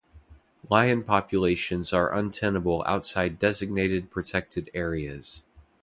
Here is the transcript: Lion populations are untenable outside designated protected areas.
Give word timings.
Lion 0.67 1.03
populations 1.03 1.93
are 1.93 2.11
untenable 2.11 2.83
outside 2.87 3.37
designated 3.37 4.09
protected 4.09 4.71
areas. 4.73 5.43